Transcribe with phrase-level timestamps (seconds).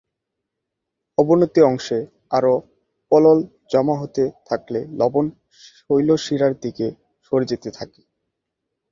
[1.17, 1.99] অবনতি অংশে
[2.31, 2.53] আরও
[3.11, 3.39] পলল
[3.71, 5.25] জমা হতে থাকলে লবণ
[5.77, 6.87] শৈলশিরার দিকে
[7.25, 8.01] সরে যেতে থাকে।